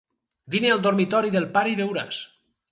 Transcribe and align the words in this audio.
Vine 0.55 0.71
al 0.77 0.81
dormitori 0.87 1.33
del 1.37 1.47
pare 1.59 1.75
i 1.75 1.79
veuràs. 1.85 2.27